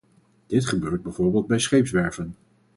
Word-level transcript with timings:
Dit 0.47 0.65
gebeurt 0.65 1.01
bijvoorbeeld 1.03 1.47
bij 1.47 1.59
scheepswerven. 1.59 2.35